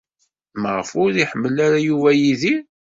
[0.61, 2.61] Maɣef ur iḥemmel ara Yuba Yidir?